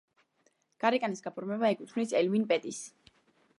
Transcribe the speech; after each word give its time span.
გარეკანის 0.83 1.21
გაფორმება 1.27 1.71
ეკუთვნის 1.75 2.17
ელვინ 2.23 2.51
პეტის. 2.55 2.83